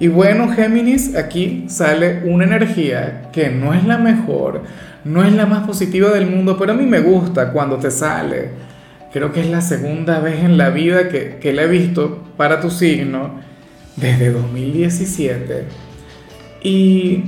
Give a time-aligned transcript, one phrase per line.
[0.00, 4.62] Y bueno, Géminis, aquí sale una energía que no es la mejor,
[5.04, 8.50] no es la más positiva del mundo, pero a mí me gusta cuando te sale.
[9.12, 12.60] Creo que es la segunda vez en la vida que, que la he visto para
[12.60, 13.38] tu signo
[13.96, 15.64] desde 2017.
[16.64, 17.24] Y,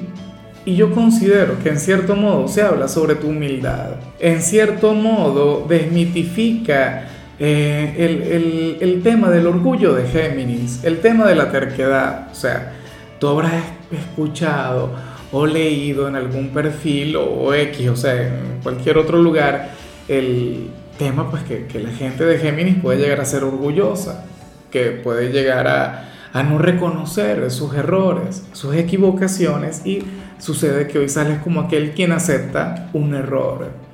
[0.65, 3.97] y yo considero que en cierto modo se habla sobre tu humildad.
[4.19, 7.05] En cierto modo desmitifica
[7.39, 12.73] eh, el, tema del orgullo de Géminis, el tema de la terquedad, o sea,
[13.19, 14.91] tú habrás escuchado
[15.33, 19.71] o leído en algún perfil o X, o sea, en cualquier otro lugar,
[20.09, 24.25] el tema pues que, que la gente de Géminis puede llegar a ser orgullosa,
[24.71, 30.03] que puede llegar a, a no reconocer sus errores, sus equivocaciones y
[30.39, 33.86] sucede que hoy sales como aquel quien acepta un error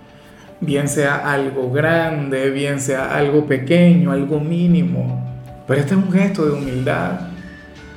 [0.63, 5.23] bien sea algo grande, bien sea algo pequeño, algo mínimo.
[5.67, 7.29] Pero este es un gesto de humildad,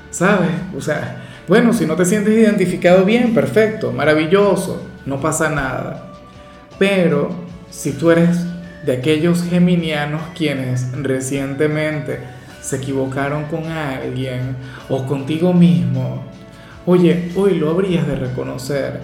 [0.10, 0.50] ¿sabes?
[0.76, 6.12] O sea, bueno, si no te sientes identificado bien, perfecto, maravilloso, no pasa nada.
[6.80, 7.30] Pero
[7.70, 8.46] si tú eres
[8.84, 12.20] de aquellos geminianos quienes recientemente
[12.62, 14.56] se equivocaron con alguien
[14.90, 16.24] o contigo mismo,
[16.88, 19.02] oye, hoy lo habrías de reconocer.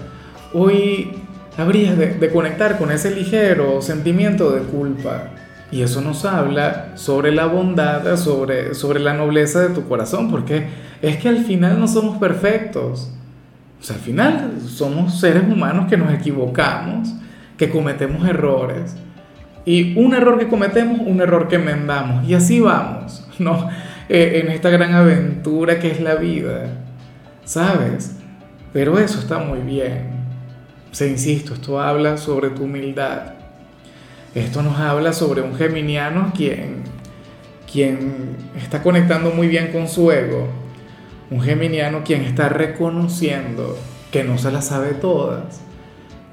[0.53, 1.11] Hoy
[1.57, 5.29] habrías de, conectar con ese ligero sentimiento de culpa.
[5.71, 10.67] Y eso nos habla sobre la bondad, sobre, sobre la nobleza de tu corazón, porque
[11.01, 13.13] es que al final no somos perfectos.
[13.79, 17.13] O sea, al final somos seres humanos que nos equivocamos,
[17.57, 18.95] que cometemos errores.
[19.63, 22.27] Y un error que cometemos, un error que enmendamos.
[22.27, 23.69] Y así vamos, ¿no?
[24.09, 26.65] Eh, en esta gran aventura que es la vida.
[27.45, 28.17] ¿Sabes?
[28.73, 30.20] Pero eso está muy bien.
[30.91, 33.33] Se insisto, esto habla sobre tu humildad.
[34.35, 36.83] Esto nos habla sobre un geminiano quien,
[37.71, 40.47] quien está conectando muy bien con su ego.
[41.29, 43.77] Un geminiano quien está reconociendo
[44.11, 45.61] que no se las sabe todas.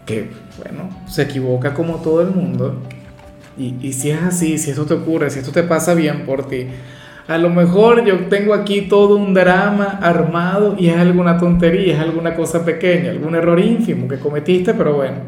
[0.07, 2.83] Que, bueno, se equivoca como todo el mundo.
[3.57, 6.49] Y, y si es así, si esto te ocurre, si esto te pasa bien por
[6.49, 6.67] ti,
[7.29, 12.01] a lo mejor yo tengo aquí todo un drama armado y es alguna tontería, es
[12.01, 15.19] alguna cosa pequeña, algún error ínfimo que cometiste, pero bueno,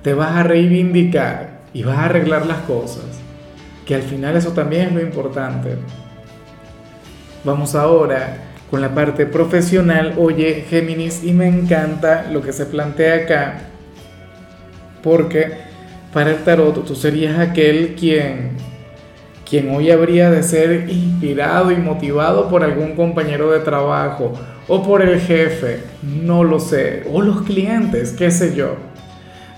[0.00, 3.02] te vas a reivindicar y vas a arreglar las cosas.
[3.84, 5.70] Que al final eso también es lo importante.
[7.42, 8.36] Vamos ahora
[8.70, 10.14] con la parte profesional.
[10.18, 13.58] Oye, Géminis, y me encanta lo que se plantea acá,
[15.02, 15.50] porque
[16.12, 18.69] para el tarot tú serías aquel quien
[19.50, 24.32] quien hoy habría de ser inspirado y motivado por algún compañero de trabajo
[24.68, 28.76] o por el jefe, no lo sé, o los clientes, qué sé yo.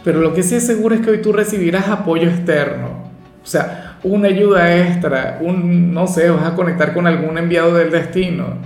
[0.02, 3.10] Pero lo que sí es seguro es que hoy tú recibirás apoyo externo,
[3.42, 7.90] o sea, una ayuda extra, un, no sé, vas a conectar con algún enviado del
[7.90, 8.56] destino.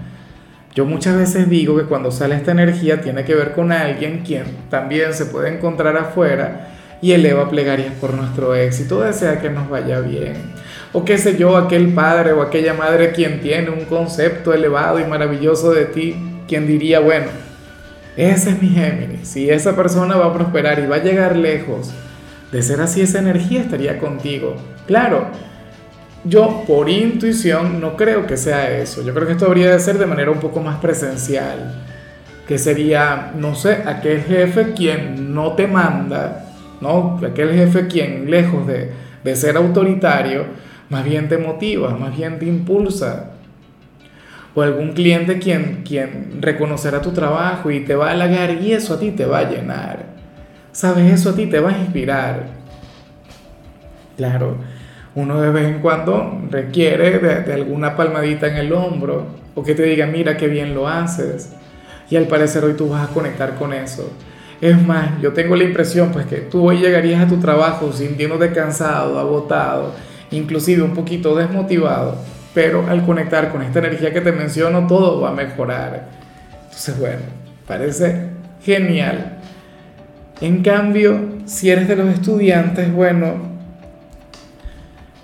[0.77, 4.45] Yo muchas veces digo que cuando sale esta energía tiene que ver con alguien quien
[4.71, 6.69] también se puede encontrar afuera
[7.03, 10.55] y eleva plegarias por nuestro éxito, desea que nos vaya bien
[10.93, 15.05] o qué sé yo, aquel padre o aquella madre quien tiene un concepto elevado y
[15.05, 16.17] maravilloso de ti,
[16.49, 17.27] quien diría, bueno,
[18.17, 21.91] ese es mi Géminis, si esa persona va a prosperar y va a llegar lejos,
[22.51, 24.57] de ser así esa energía estaría contigo.
[24.87, 25.27] Claro,
[26.25, 29.99] yo por intuición no creo que sea eso, yo creo que esto habría de ser
[29.99, 31.83] de manera un poco más presencial,
[32.49, 36.47] que sería, no sé, aquel jefe quien no te manda,
[36.81, 37.21] ¿no?
[37.25, 38.93] Aquel jefe quien lejos de,
[39.23, 40.45] de ser autoritario,
[40.89, 43.31] más bien te motiva, más bien te impulsa.
[44.55, 48.95] O algún cliente quien, quien reconocerá tu trabajo y te va a halagar y eso
[48.95, 50.07] a ti te va a llenar.
[50.73, 51.13] ¿Sabes?
[51.13, 52.47] Eso a ti te va a inspirar.
[54.17, 54.57] Claro,
[55.15, 59.83] uno de vez en cuando requiere de, alguna palmadita en el hombro o que te
[59.83, 61.53] diga, mira qué bien lo haces.
[62.09, 64.11] Y al parecer hoy tú vas a conectar con eso.
[64.61, 68.53] Es más, yo tengo la impresión pues que tú hoy llegarías a tu trabajo sintiéndote
[68.53, 69.93] cansado, agotado
[70.31, 72.17] inclusive un poquito desmotivado,
[72.55, 76.09] pero al conectar con esta energía que te menciono, todo va a mejorar.
[76.65, 77.23] Entonces, bueno,
[77.67, 78.29] parece
[78.63, 79.39] genial.
[80.41, 83.35] En cambio, si eres de los estudiantes, bueno,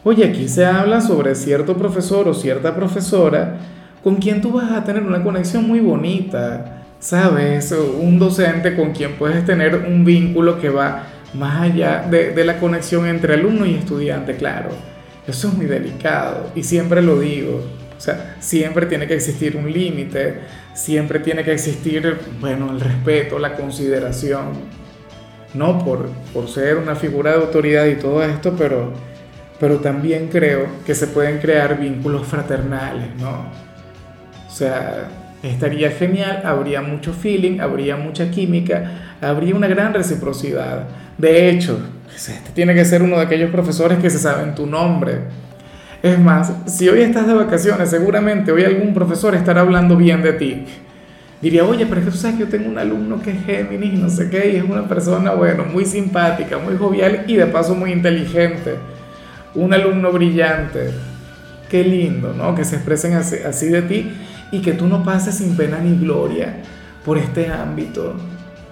[0.04, 3.56] oye, aquí se habla sobre cierto profesor o cierta profesora
[4.02, 6.78] con quien tú vas a tener una conexión muy bonita.
[7.02, 7.72] ¿sabes?
[7.72, 11.02] Un docente con quien puedes tener un vínculo que va
[11.34, 14.70] más allá de, de, la conexión entre alumno y estudiante, claro.
[15.26, 17.62] Eso es muy delicado y siempre lo digo.
[17.96, 20.40] O sea, siempre tiene que existir un límite,
[20.74, 24.82] siempre tiene que existir, bueno, el respeto, la consideración.
[25.54, 28.92] No por, por ser una figura de autoridad y todo esto, pero,
[29.60, 33.46] pero también creo que se pueden crear vínculos fraternales, ¿no?
[34.48, 35.08] O sea,
[35.42, 40.88] estaría genial, habría mucho feeling, habría mucha química, habría una gran reciprocidad.
[41.18, 41.78] De hecho,
[42.16, 45.20] este tiene que ser uno de aquellos profesores que se saben tu nombre.
[46.02, 50.32] Es más, si hoy estás de vacaciones, seguramente hoy algún profesor estará hablando bien de
[50.32, 50.64] ti.
[51.40, 53.94] Diría, oye, pero es que tú sabes que yo tengo un alumno que es Géminis,
[53.94, 57.74] no sé qué, y es una persona, bueno, muy simpática, muy jovial y de paso
[57.74, 58.76] muy inteligente.
[59.54, 60.90] Un alumno brillante.
[61.68, 62.54] Qué lindo, ¿no?
[62.54, 64.12] Que se expresen así, así de ti
[64.52, 66.58] y que tú no pases sin pena ni gloria
[67.04, 68.14] por este ámbito.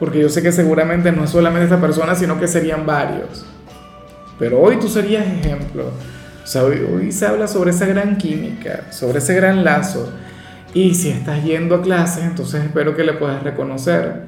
[0.00, 3.44] Porque yo sé que seguramente no es solamente esta persona, sino que serían varios.
[4.38, 5.92] Pero hoy tú serías ejemplo.
[6.42, 10.10] O sea, hoy, se habla sobre esa gran química, sobre ese gran lazo.
[10.72, 14.22] Y si estás yendo a clases, entonces espero que le puedas reconocer.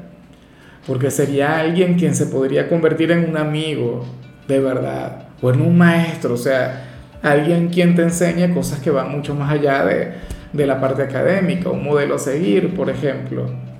[0.87, 4.05] Porque sería alguien quien se podría convertir en un amigo,
[4.47, 5.29] de verdad.
[5.41, 6.85] O en un maestro, o sea,
[7.23, 10.13] alguien quien te enseñe cosas que van mucho más allá de,
[10.53, 13.72] de la parte académica, un modelo a seguir, por ejemplo.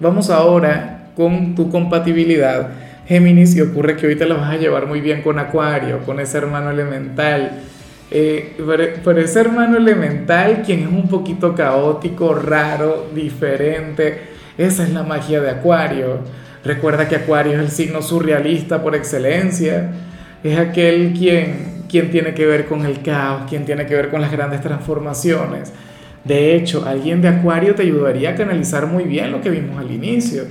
[0.00, 2.68] Vamos ahora con tu compatibilidad,
[3.06, 6.18] Géminis, y ocurre que hoy te la vas a llevar muy bien con Acuario, con
[6.18, 7.62] ese hermano elemental.
[8.10, 8.56] Eh,
[9.04, 14.18] pero, ese hermano elemental, quien es un poquito caótico, raro, diferente,
[14.58, 16.18] esa es la magia de Acuario.
[16.64, 19.92] Recuerda que Acuario es el signo surrealista por excelencia,
[20.42, 24.20] es aquel quien, quien tiene que ver con el caos, quien tiene que ver con
[24.20, 25.72] las grandes transformaciones
[26.24, 29.90] de hecho, alguien de Acuario te ayudaría a canalizar muy bien lo que vimos al
[29.90, 30.44] inicio.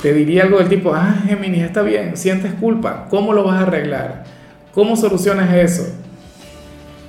[0.00, 3.62] Te diría algo del tipo, ah, Géminis, está bien, sientes culpa, ¿cómo lo vas a
[3.62, 4.24] arreglar?
[4.72, 5.92] ¿Cómo solucionas eso?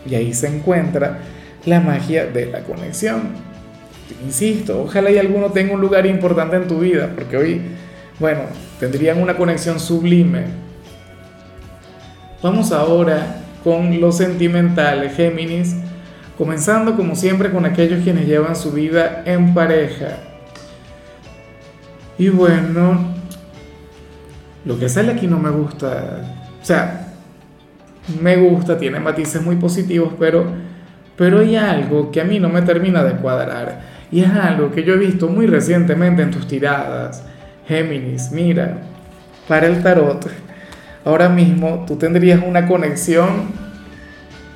[0.09, 1.19] Y ahí se encuentra
[1.65, 3.33] la magia de la conexión.
[4.25, 7.61] Insisto, ojalá y alguno tenga un lugar importante en tu vida, porque hoy,
[8.19, 8.41] bueno,
[8.79, 10.45] tendrían una conexión sublime.
[12.41, 15.75] Vamos ahora con lo sentimental, Géminis
[16.37, 20.17] comenzando como siempre con aquellos quienes llevan su vida en pareja.
[22.17, 23.15] Y bueno,
[24.65, 27.13] lo que sale aquí no me gusta, o sea,
[28.21, 30.45] me gusta, tiene matices muy positivos, pero,
[31.15, 33.97] pero hay algo que a mí no me termina de cuadrar.
[34.11, 37.23] Y es algo que yo he visto muy recientemente en tus tiradas.
[37.67, 38.77] Géminis, mira,
[39.47, 40.29] para el tarot,
[41.03, 43.66] ahora mismo tú tendrías una conexión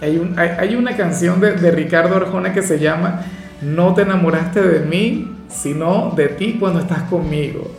[0.02, 3.22] hay, una canción de, de, Ricardo Arjona que se llama
[3.62, 7.72] No te enamoraste de mí, sino de ti cuando estás conmigo.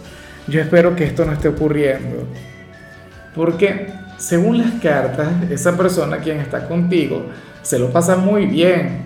[0.46, 2.26] Yo espero que esto no esté ocurriendo.
[3.34, 3.88] Porque
[4.18, 7.26] según las cartas, esa persona quien está contigo
[7.62, 9.02] se lo pasa muy bien.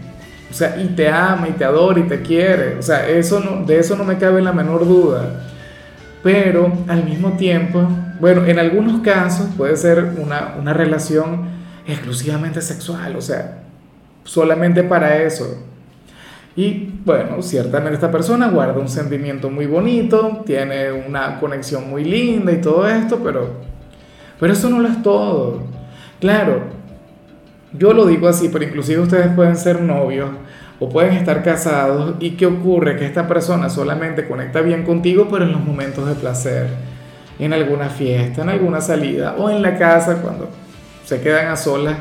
[0.51, 2.77] O sea, y te ama, y te adora, y te quiere.
[2.79, 5.43] O sea, eso no, de eso no me cabe la menor duda.
[6.23, 7.89] Pero al mismo tiempo,
[8.21, 11.56] bueno, en algunos casos puede ser una, una relación
[11.87, 13.63] exclusivamente sexual, o sea,
[14.25, 15.63] solamente para eso.
[16.57, 22.51] Y bueno, ciertamente esta persona guarda un sentimiento muy bonito, tiene una conexión muy linda
[22.51, 23.51] y todo esto, pero,
[24.41, 25.65] pero eso no lo es todo.
[26.19, 26.63] Claro,
[27.73, 30.31] yo lo digo así, pero inclusive ustedes pueden ser novios
[30.81, 35.45] o pueden estar casados y qué ocurre que esta persona solamente conecta bien contigo, pero
[35.45, 36.69] en los momentos de placer,
[37.39, 40.49] en alguna fiesta, en alguna salida o en la casa cuando
[41.07, 41.99] se quedan a solas,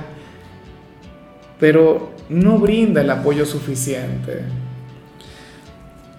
[1.59, 4.41] pero no brinda el apoyo suficiente.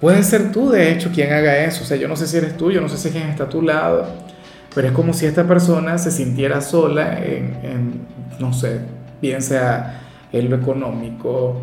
[0.00, 1.82] Puede ser tú, de hecho, quien haga eso.
[1.82, 3.48] O sea, yo no sé si eres tú, yo no sé si quién está a
[3.48, 4.06] tu lado,
[4.72, 8.06] pero es como si esta persona se sintiera sola en,
[8.38, 8.80] no sé,
[9.20, 10.02] bien sea
[10.32, 11.62] en lo económico,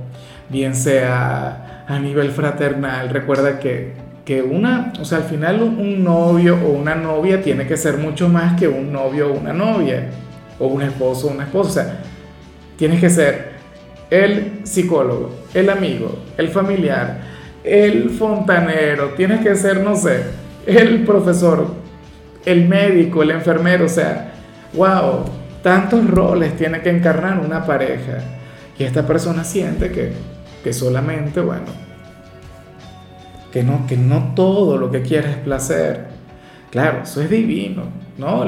[0.49, 3.09] bien sea a nivel fraternal.
[3.09, 3.93] Recuerda que,
[4.25, 8.27] que una, o sea, al final un novio o una novia tiene que ser mucho
[8.27, 10.09] más que un novio o una novia
[10.63, 11.99] o un esposo o una esposa.
[12.77, 13.51] Tienes que ser
[14.09, 17.21] el psicólogo, el amigo, el familiar,
[17.63, 20.23] el fontanero, tienes que ser, no sé,
[20.65, 21.67] el profesor,
[22.45, 24.33] el médico, el enfermero, o sea,
[24.73, 25.25] wow,
[25.61, 28.19] tantos roles tiene que encarnar una pareja.
[28.77, 30.13] Y esta persona siente que,
[30.63, 31.65] que solamente, bueno,
[33.51, 36.07] que no, que no todo lo que quiere es placer.
[36.71, 37.83] Claro, eso es divino,
[38.17, 38.45] ¿no?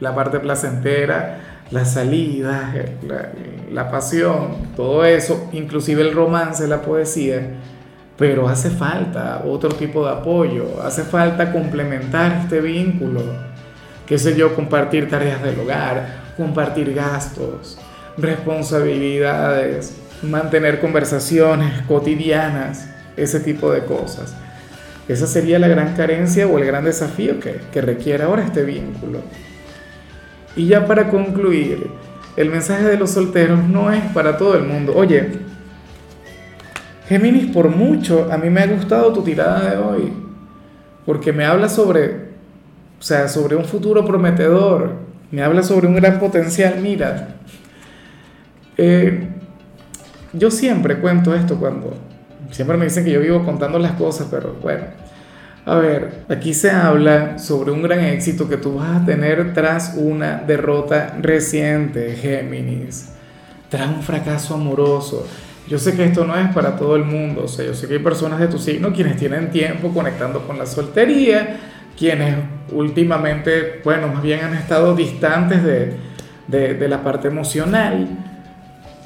[0.00, 1.40] La parte placentera,
[1.70, 2.72] la salida,
[3.70, 7.56] la, pasión, todo eso, inclusive el romance, la poesía,
[8.16, 13.22] pero hace falta otro tipo de apoyo, hace falta complementar este vínculo,
[14.06, 17.78] qué sé yo, compartir tareas del hogar, compartir gastos,
[18.16, 24.34] responsabilidades, mantener conversaciones cotidianas, ese tipo de cosas.
[25.08, 29.20] Esa sería la gran carencia o el gran desafío que, que requiere ahora este vínculo.
[30.58, 31.88] Y ya para concluir,
[32.36, 34.92] el mensaje de los solteros no es para todo el mundo.
[34.92, 35.38] Oye,
[37.08, 40.12] Géminis, por mucho, a mí me ha gustado tu tirada de hoy,
[41.06, 42.06] porque me habla sobre,
[42.98, 44.94] o sea, sobre un futuro prometedor,
[45.30, 46.80] me habla sobre un gran potencial.
[46.82, 47.36] Mira,
[48.76, 49.28] eh,
[50.32, 51.94] yo siempre cuento esto cuando,
[52.50, 54.86] siempre me dicen que yo vivo contando las cosas, pero bueno,
[55.68, 59.94] a ver, aquí se habla sobre un gran éxito que tú vas a tener tras
[59.96, 63.10] una derrota reciente, Géminis,
[63.68, 65.26] tras un fracaso amoroso.
[65.68, 67.94] Yo sé que esto no es para todo el mundo, o sea, yo sé que
[67.94, 71.58] hay personas de tu signo quienes tienen tiempo conectando con la soltería,
[71.98, 72.36] quienes
[72.72, 75.92] últimamente, bueno, más bien han estado distantes de,
[76.46, 78.08] de, de la parte emocional.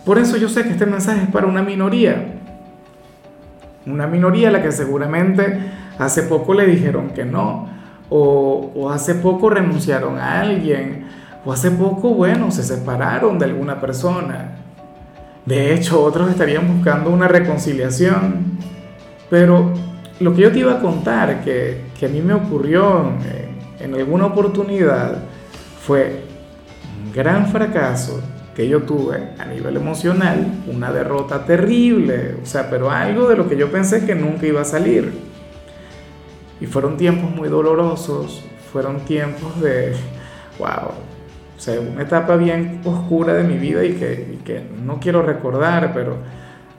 [0.07, 2.35] Por eso yo sé que este mensaje es para una minoría,
[3.85, 7.69] una minoría a la que seguramente hace poco le dijeron que no,
[8.09, 11.07] o, o, hace poco renunciaron a alguien,
[11.45, 14.59] o hace poco, bueno, se separaron de alguna persona.
[15.47, 18.59] De hecho, otros estarían buscando una reconciliación.
[19.29, 19.73] Pero
[20.21, 23.13] lo que yo te iba a contar, que, que a mí me ocurrió
[23.81, 25.17] en, en alguna oportunidad,
[25.81, 26.25] fue
[27.03, 28.21] un gran fracaso
[28.55, 33.49] que yo tuve a nivel emocional, una derrota terrible, o sea, pero algo de lo
[33.49, 35.32] que yo pensé que nunca iba a salir.
[36.63, 39.95] Y fueron tiempos muy dolorosos, fueron tiempos de,
[40.61, 40.93] wow,
[41.57, 46.19] o sea, una etapa bien oscura de mi vida y que, no quiero recordar, pero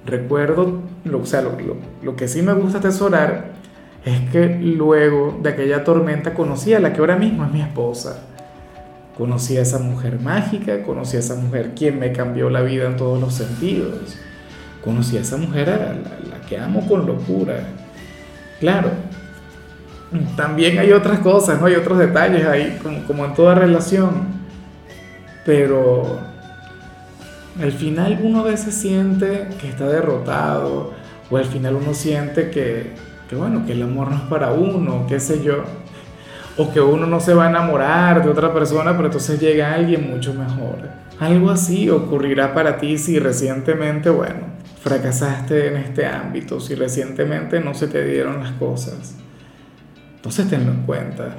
[0.06, 0.80] recuerdo,
[1.14, 3.52] o sea, lo, que sí me gusta atesorar
[4.06, 8.24] es que luego de aquella tormenta conocí a la que ahora mismo es mi esposa
[9.18, 12.98] Conocí a esa mujer mágica, conocí a esa mujer quien me cambió la vida en
[12.98, 14.18] todos los sentidos.
[14.84, 15.94] Conocí a esa mujer a
[16.28, 17.60] la que amo con locura.
[18.60, 18.90] Claro,
[20.36, 21.68] también hay otras cosas, ¿no?
[21.68, 24.28] Hay otros detalles ahí, como, en toda relación.
[25.46, 26.20] Pero
[27.62, 30.94] al final uno a veces siente que está derrotado,
[31.30, 32.94] o al final uno siente que,
[33.30, 35.64] que bueno, que el amor no es para uno, qué sé yo
[36.58, 40.10] o que uno no se va a enamorar de otra persona, pero entonces llega alguien
[40.10, 40.78] mucho mejor.
[41.20, 44.42] Algo así ocurrirá para ti si recientemente, bueno,
[44.82, 49.16] fracasaste en este ámbito, si recientemente no se te dieron las cosas.
[50.24, 51.36] Entonces tenlo en cuenta.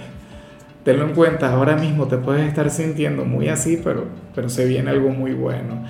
[0.84, 4.90] Tenlo en cuenta, ahora mismo te puedes estar sintiendo muy así, pero, pero se viene
[4.90, 5.82] algo muy bueno.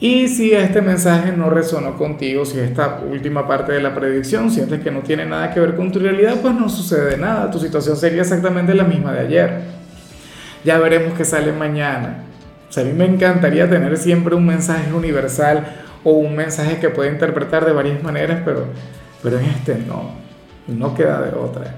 [0.00, 4.80] Y si este mensaje no resonó contigo, si esta última parte de la predicción sientes
[4.80, 7.50] que no tiene nada que ver con tu realidad, pues no sucede nada.
[7.50, 9.60] Tu situación sería exactamente la misma de ayer.
[10.64, 12.24] Ya veremos qué sale mañana.
[12.70, 15.66] O sea, a mí me encantaría tener siempre un mensaje universal
[16.02, 18.64] o un mensaje que pueda interpretar de varias maneras, pero,
[19.22, 20.12] pero en este no.
[20.66, 21.74] No queda de otra.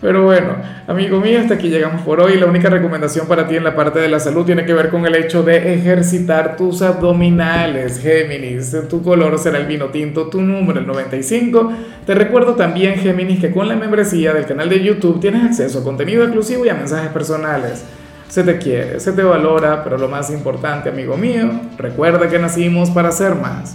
[0.00, 2.38] Pero bueno, amigo mío, hasta aquí llegamos por hoy.
[2.38, 5.06] La única recomendación para ti en la parte de la salud tiene que ver con
[5.06, 8.76] el hecho de ejercitar tus abdominales, Géminis.
[8.90, 11.72] Tu color será el vino tinto, tu número el 95.
[12.04, 15.84] Te recuerdo también, Géminis, que con la membresía del canal de YouTube tienes acceso a
[15.84, 17.84] contenido exclusivo y a mensajes personales.
[18.28, 21.48] Se te quiere, se te valora, pero lo más importante, amigo mío,
[21.78, 23.74] recuerda que nacimos para ser más.